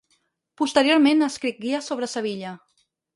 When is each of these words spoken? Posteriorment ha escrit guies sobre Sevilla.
Posteriorment 0.61 1.21
ha 1.21 1.27
escrit 1.33 1.59
guies 1.65 1.91
sobre 1.93 2.09
Sevilla. 2.15 2.55